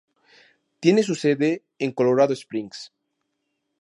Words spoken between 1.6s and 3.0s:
en Colorado Springs.